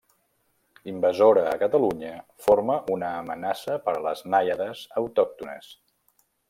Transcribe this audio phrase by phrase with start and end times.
[0.91, 2.15] Invasora a Catalunya,
[2.47, 5.75] forma una amenaça per a les nàiades autòctones.